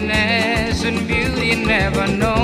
[0.00, 2.37] and beauty never known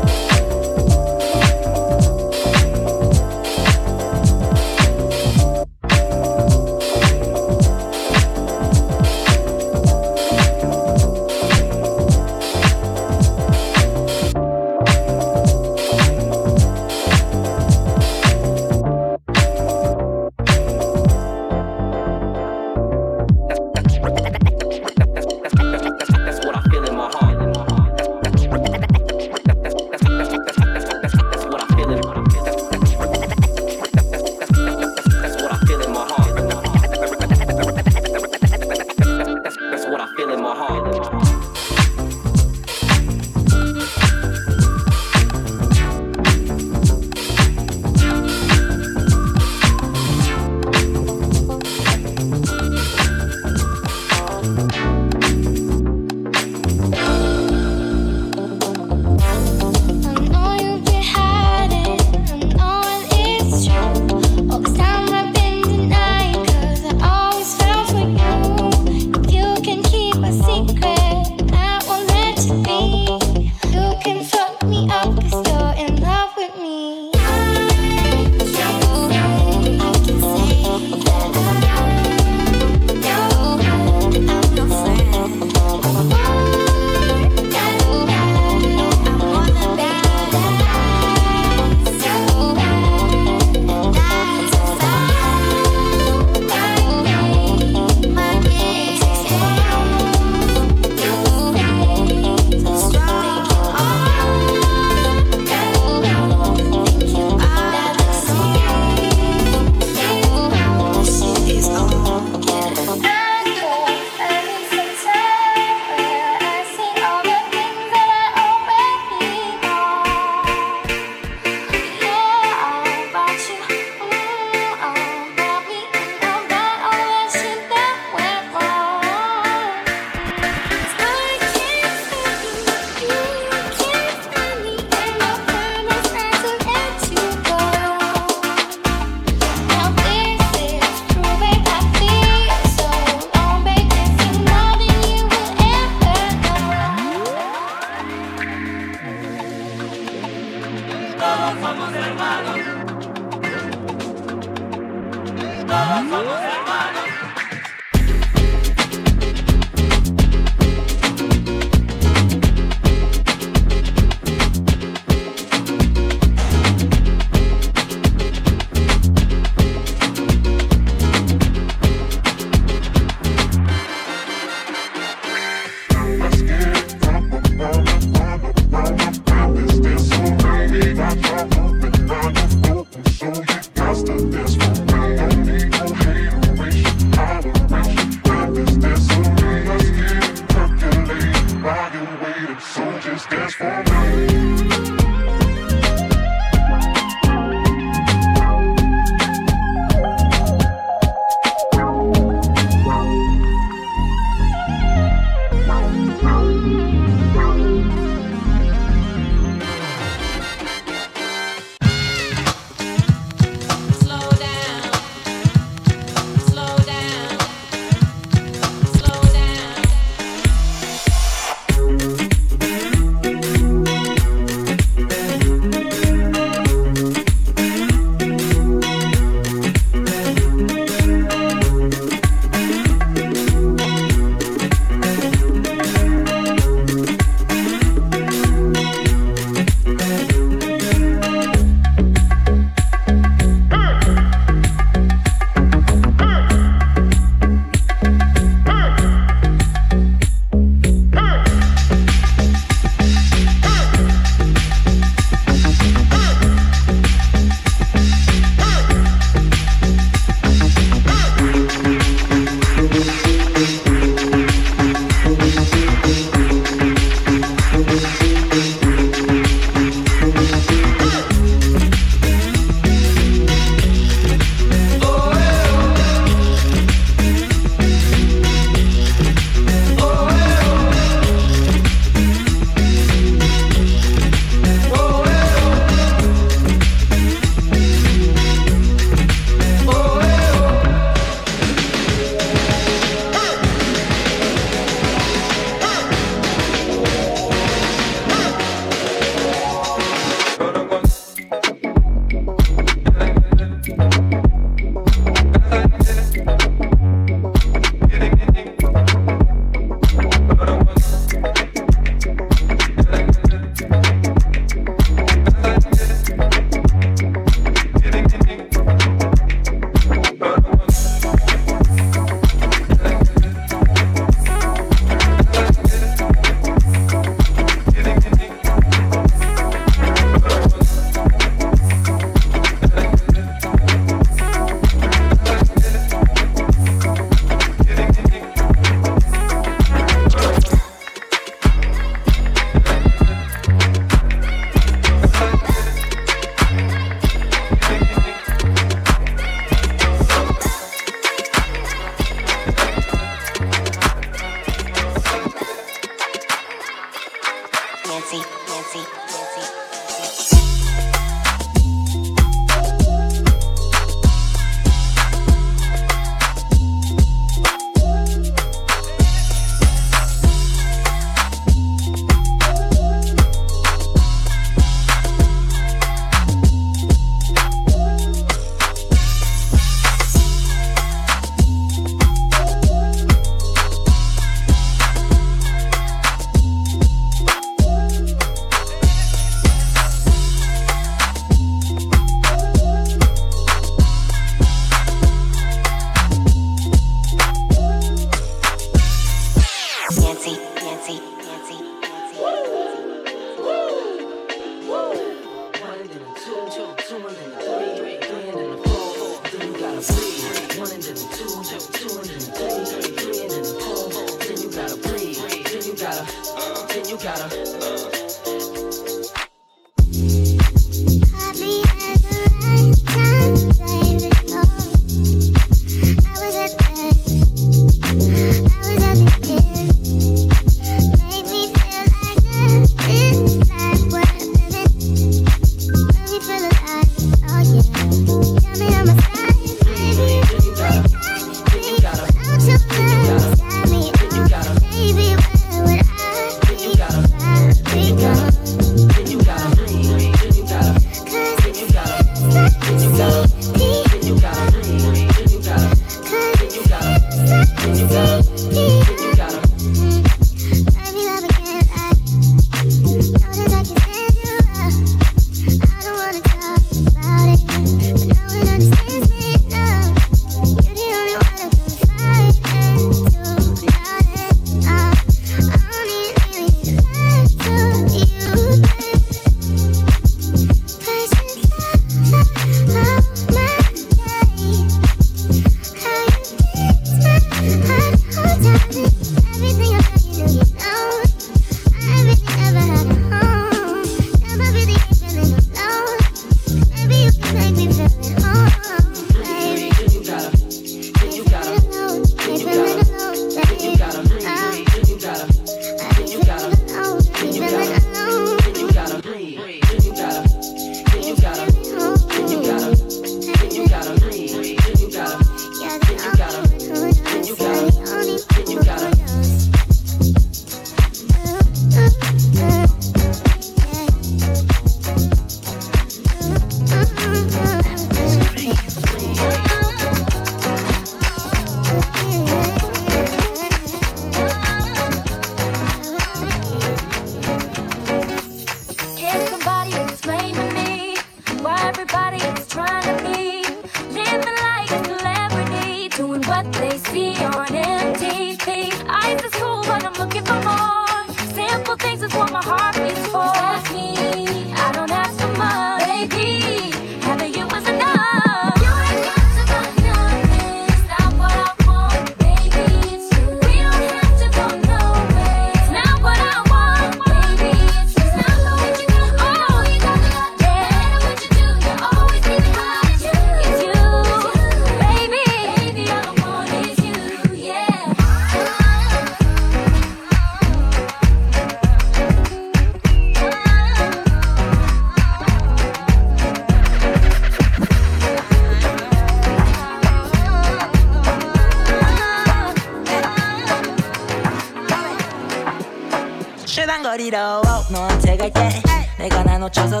[597.28, 598.72] 이로워 넌 제가 때
[599.20, 600.00] 내가 나눠줘서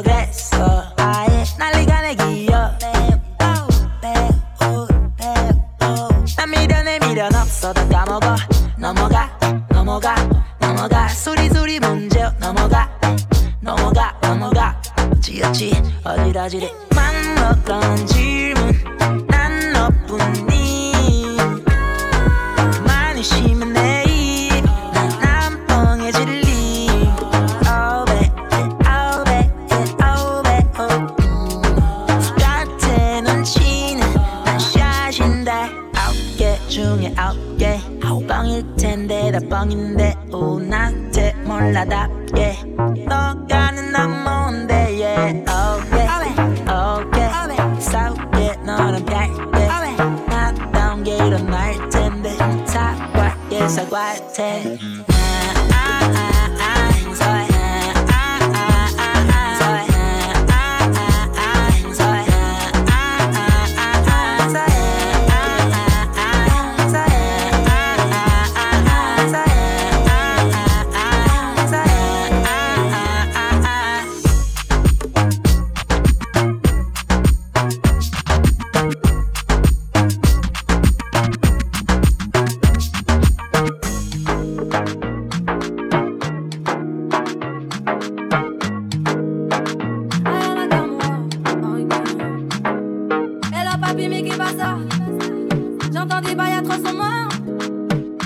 [95.98, 97.28] J'entends des bails à 300 morts.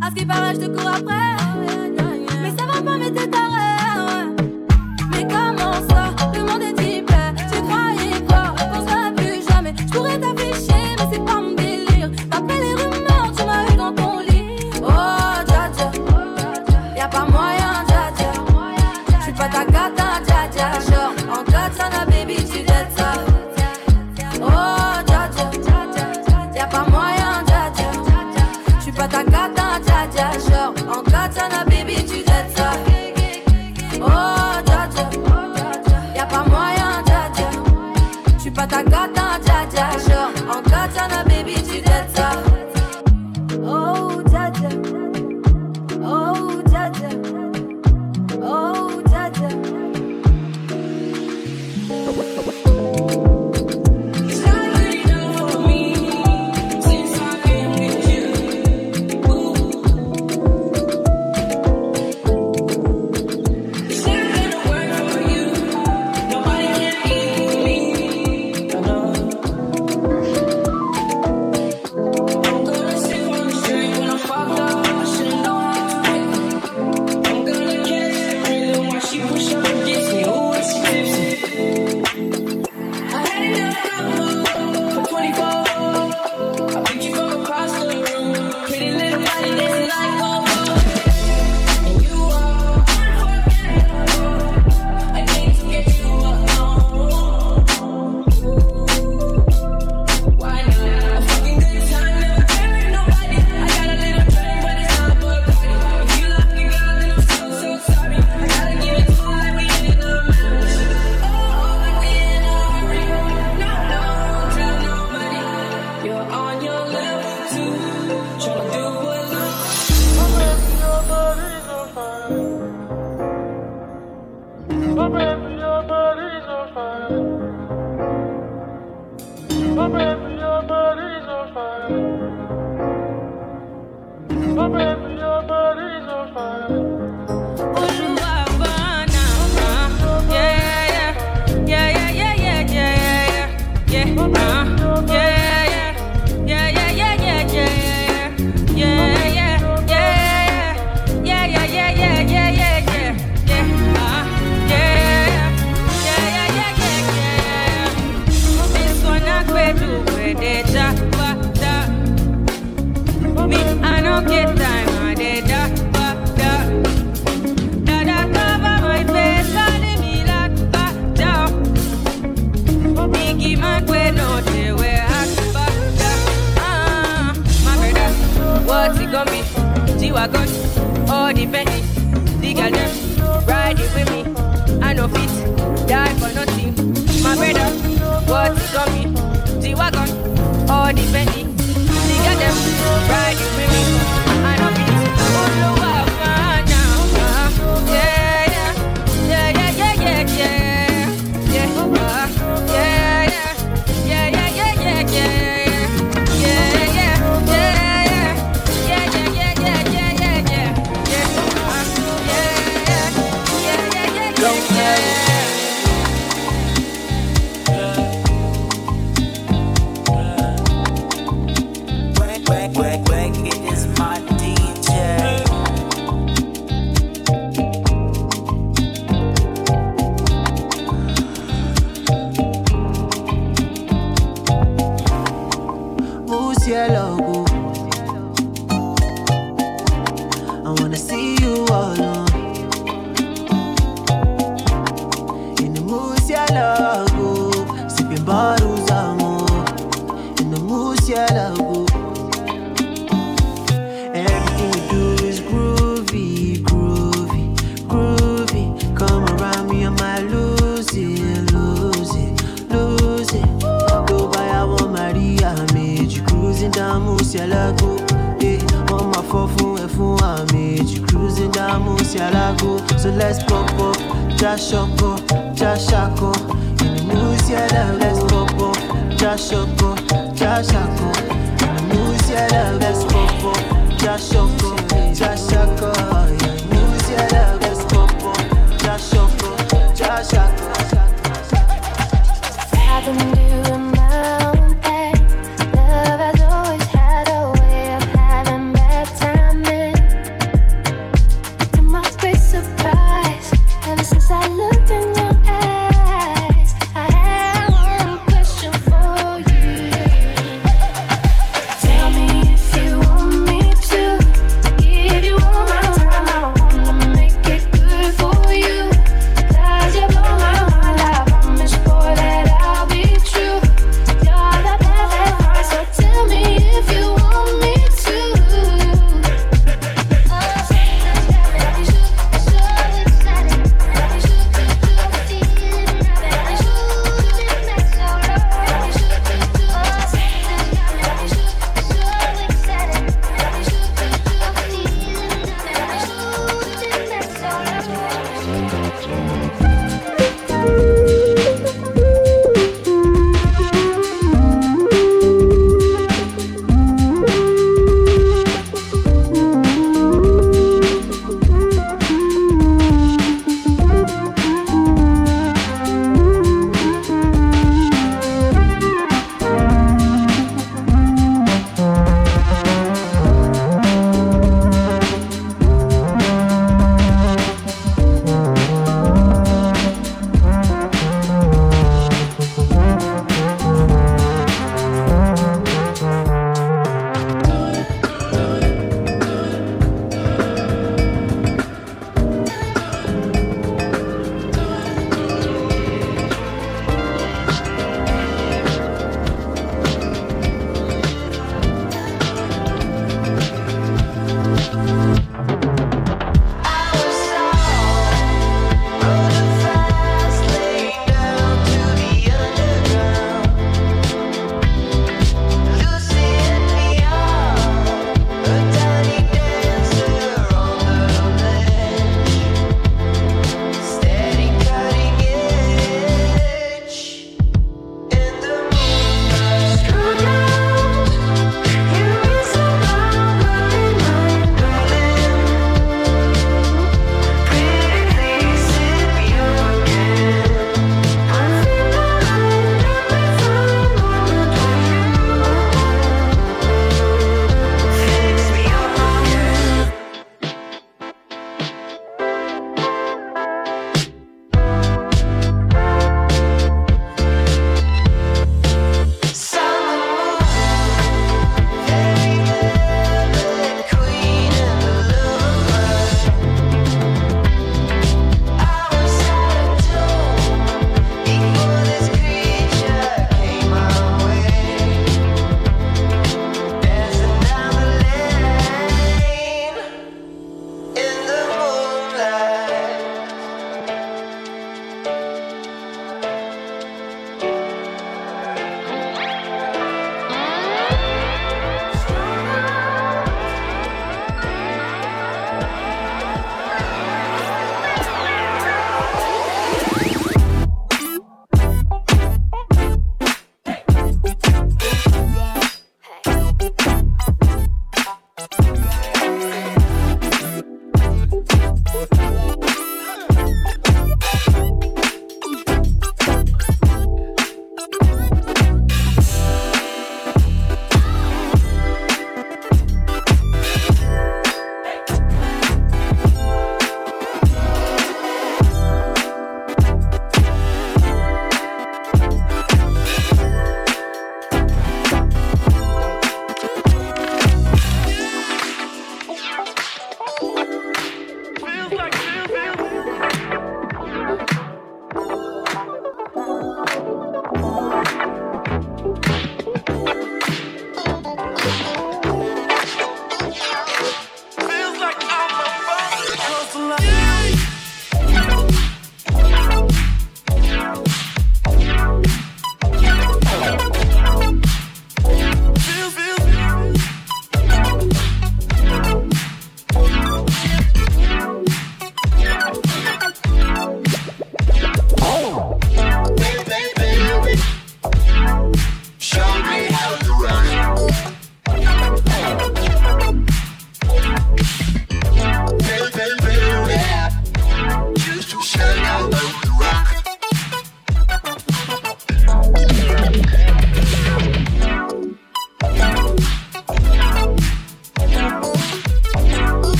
[0.00, 1.36] À ce qui paraît, je te cours après.
[2.40, 3.28] Mais ça va pas, mais t'es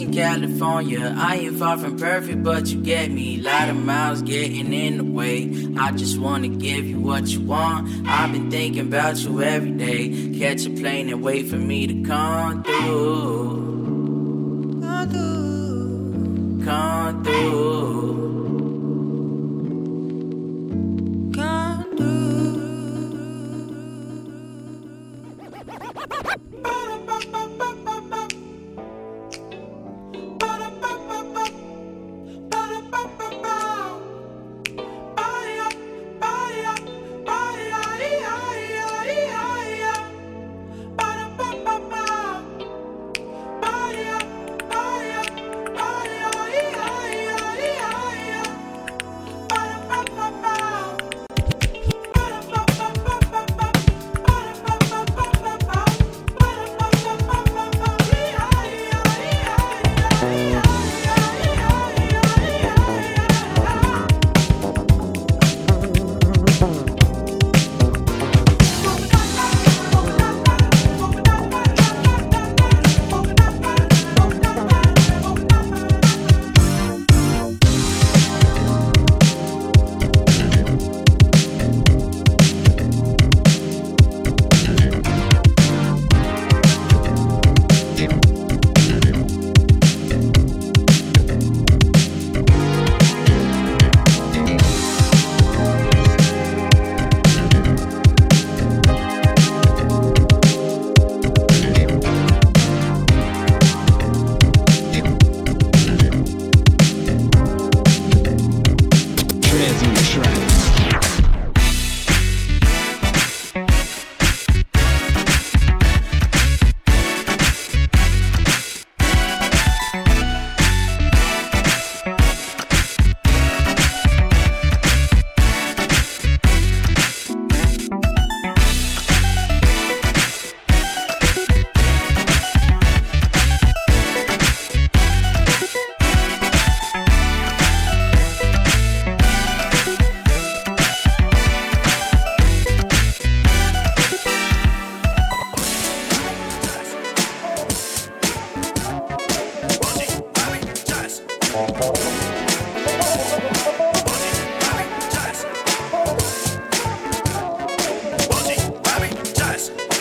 [0.00, 1.14] California.
[1.18, 3.36] I ain't far from perfect, but you get me.
[3.36, 5.50] Lot of miles getting in the way.
[5.78, 7.88] I just wanna give you what you want.
[8.06, 10.38] I've been thinking about you every day.
[10.38, 13.41] Catch a plane and wait for me to come through.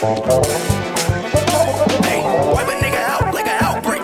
[0.02, 0.26] Hey, wipe
[2.66, 4.02] a nigga out like an outbreak.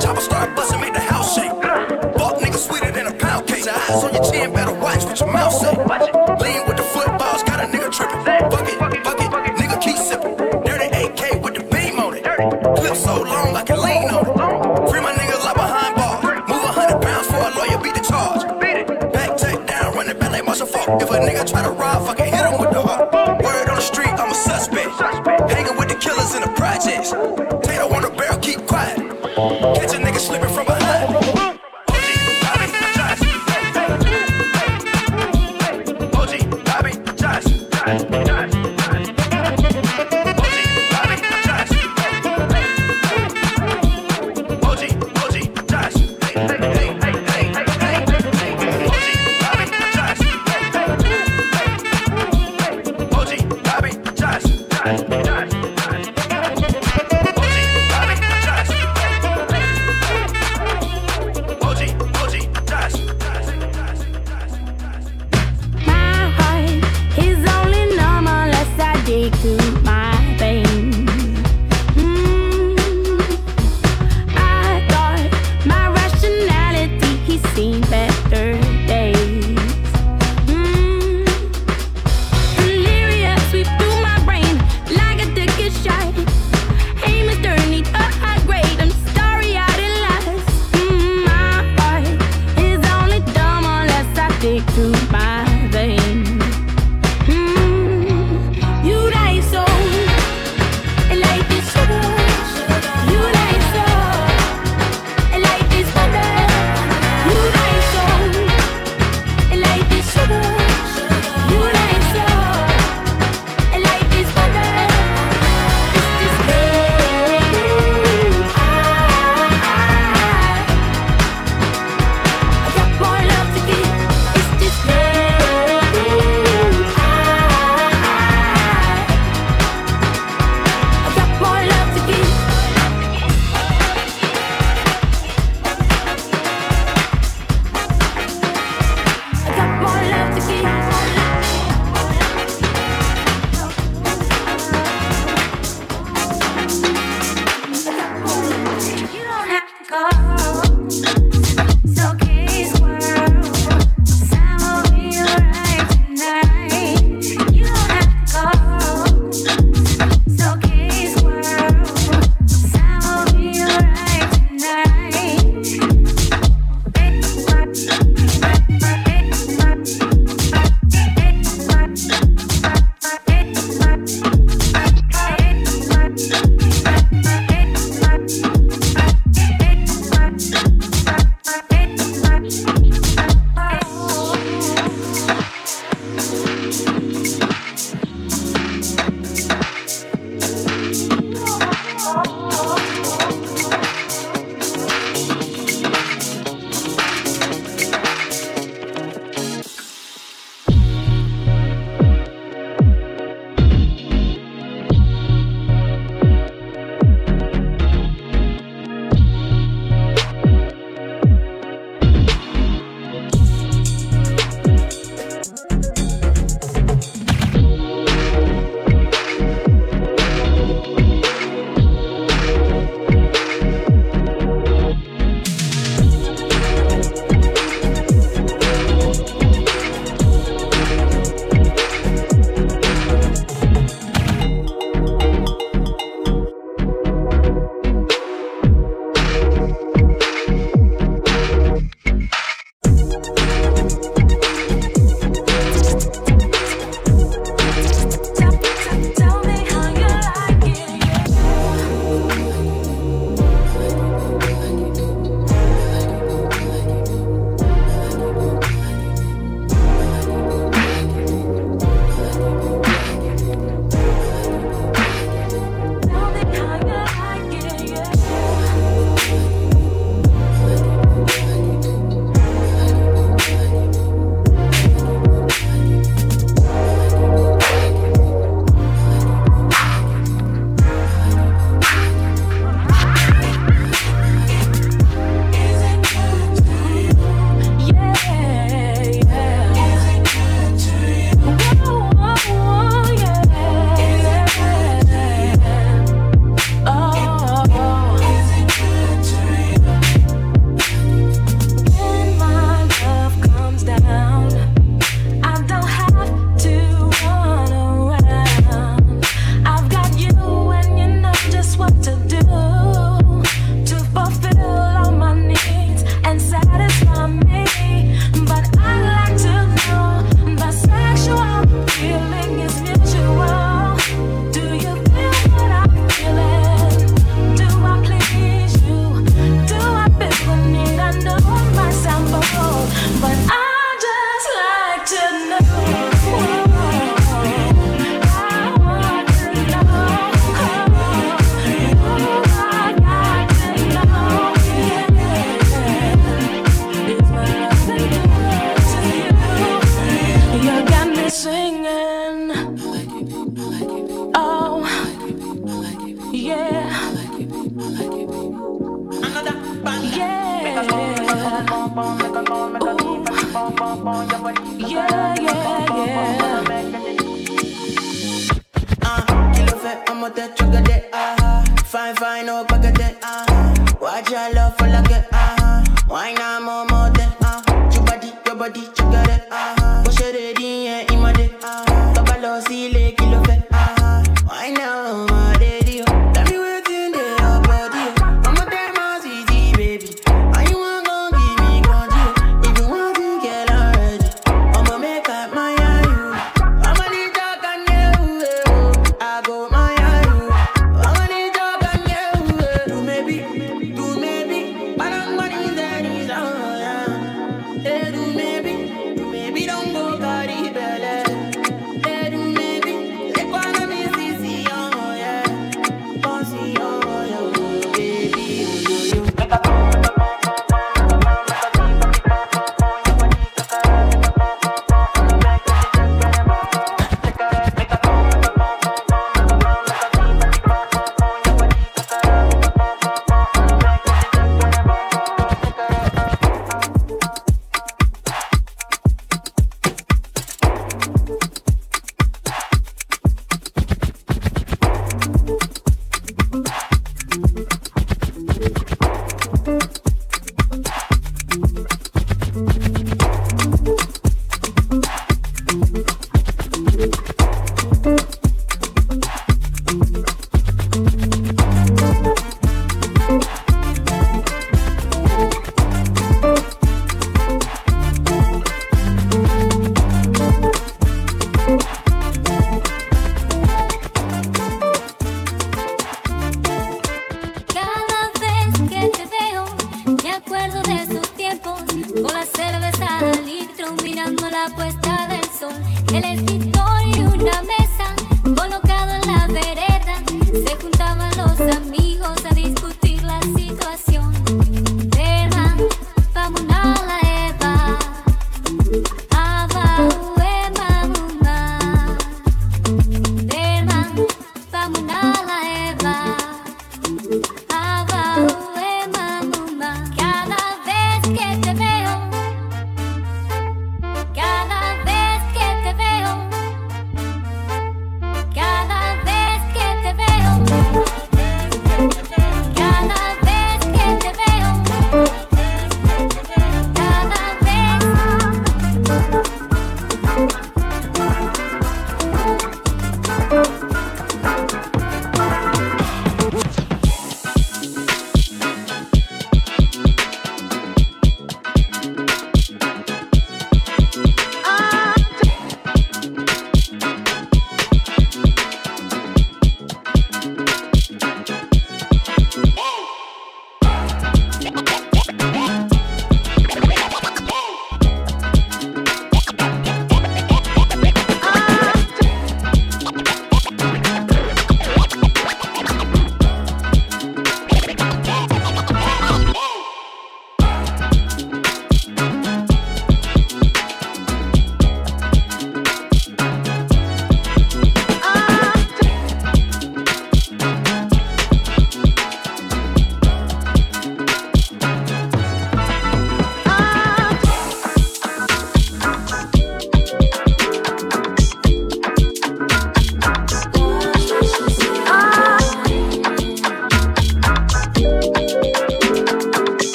[0.00, 1.52] Chopper start busting, make the house shake.
[2.18, 3.64] Bulk niggas sweeter than a pound cake.
[3.64, 5.70] Your eyes on your chin, better watch what your mouth say.
[5.70, 8.24] Lean with the footballs, got a nigga tripping.
[8.50, 8.92] Fuck it, fuck
[9.46, 10.36] it, nigga keep sipping.
[10.66, 12.24] Dirty AK with the beam on it.
[12.24, 14.34] Clip so long I can lean on it.
[14.90, 16.24] Free my niggas like behind bars.
[16.48, 18.42] Move a hundred pounds for a lawyer, beat the charge.
[19.12, 22.26] Back, take down, run it back like Marshall If a nigga try to rob, fucking
[22.26, 22.77] hit him with the
[26.78, 27.10] projects.
[27.10, 28.96] Tato on the barrel, keep quiet.
[28.96, 30.87] Catch a nigga slipping from behind.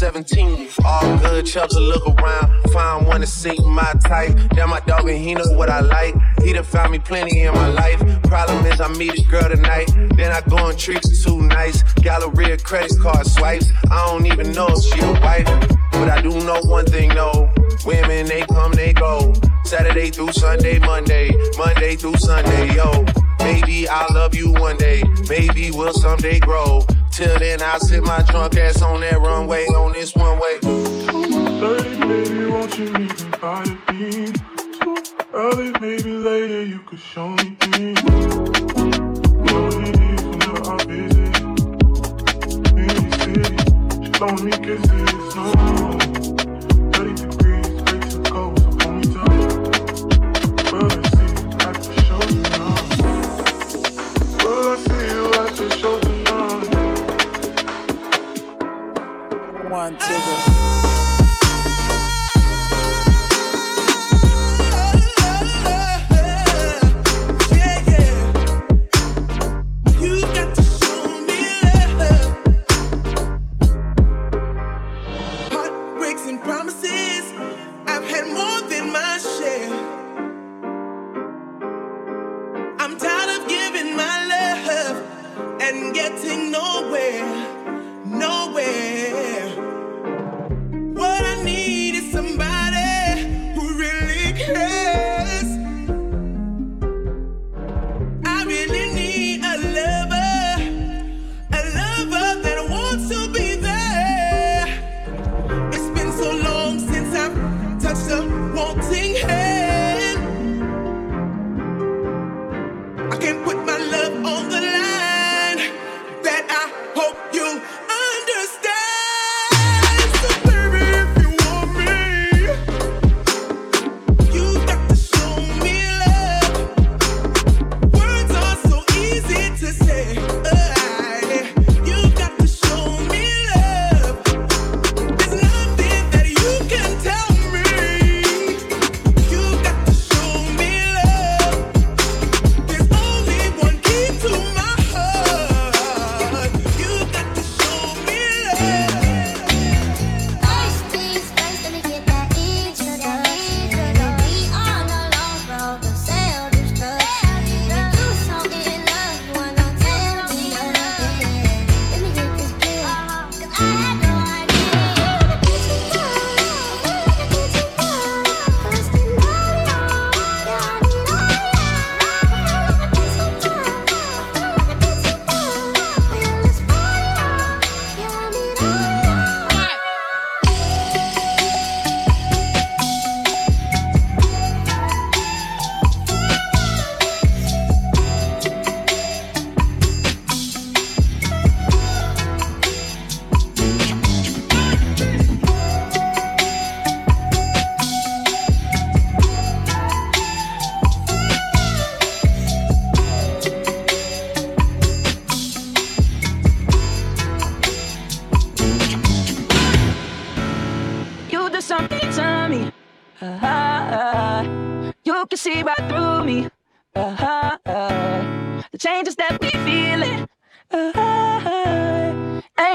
[0.00, 0.68] 17.
[0.82, 2.70] All good chubs, I look around.
[2.72, 4.34] Find one to see my type.
[4.54, 6.14] Damn, my dog, and he know what I like.
[6.42, 8.00] He done found me plenty in my life.
[8.22, 9.92] Problem is, I meet a girl tonight.
[10.16, 11.82] Then I go and treat two nights.
[12.00, 13.70] Galleria credit card swipes.
[13.90, 15.44] I don't even know if she a wife.
[15.92, 17.52] But I do know one thing, though.
[17.84, 19.34] Women, they come, they go.
[19.64, 21.30] Saturday through Sunday, Monday.
[21.58, 23.04] Monday through Sunday, yo.
[23.40, 25.02] Maybe I'll love you one day.
[25.28, 26.86] Maybe we'll someday grow.
[27.10, 30.58] Till then, I'll sit my drunk ass on that runway, on this one way.
[31.60, 34.32] Lady, baby, won't you even bother me?
[34.80, 34.96] Too
[35.34, 38.02] early, maybe later, you could show me things.
[39.50, 41.26] Lonely, you know I'm busy.
[42.78, 43.56] In city,
[44.04, 44.10] she
[44.44, 45.46] me kisses, no.
[50.70, 52.74] But I see, I can show you now.
[54.38, 54.99] But I see.
[59.70, 60.49] one to the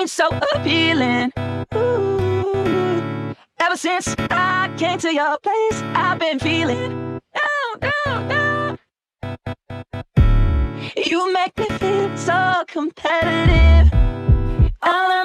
[0.07, 1.31] so appealing.
[1.73, 3.35] Ooh.
[3.59, 8.79] Ever since I came to your place, I've been feeling down, down, down.
[10.95, 13.91] You make me feel so competitive.
[14.81, 15.24] All of.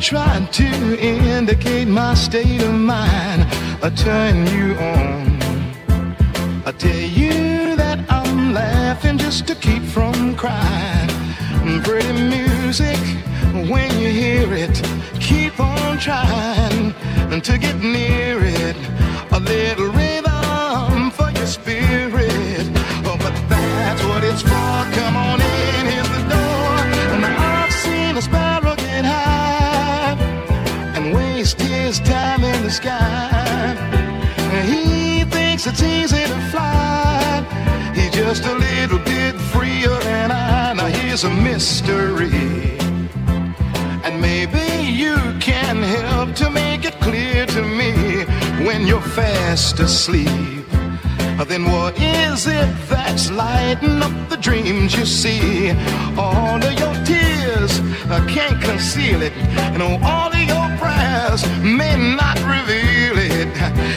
[0.00, 3.46] trying to indicate my state of mind
[3.82, 5.42] I turn you on.
[6.64, 11.08] I tell you that I'm laughing just to keep from crying.
[11.82, 12.98] Pretty music,
[13.70, 14.76] when you hear it,
[15.20, 16.94] keep on trying
[17.40, 18.76] to get near it
[19.32, 20.01] a little.
[35.62, 37.44] thinks it's easy to fly.
[37.94, 40.72] He's just a little bit freer than I.
[40.74, 42.78] Now here's a mystery.
[44.04, 48.24] And maybe you can help to make it clear to me
[48.64, 50.28] when you're fast asleep.
[51.48, 55.70] Then what is it that's lighting up the dreams you see?
[56.16, 59.32] All of your tears, I can't conceal it.
[59.74, 60.31] And oh, all
[61.02, 63.48] of may not reveal it.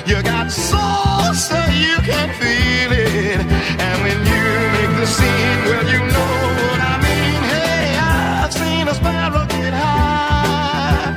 [0.07, 3.39] You got soul so you can feel it,
[3.85, 4.45] and when you
[4.77, 6.35] make the scene, well you know
[6.69, 7.41] what I mean.
[7.53, 11.15] Hey, I've seen a sparrow get high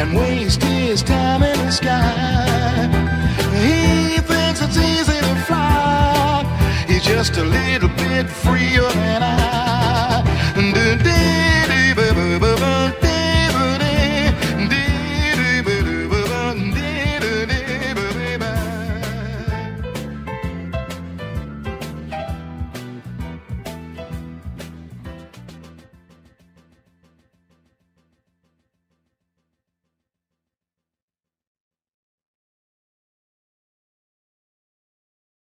[0.00, 2.88] and waste his time in the sky.
[3.62, 6.44] He thinks it's easy to fly.
[6.86, 9.47] He's just a little bit freer than I.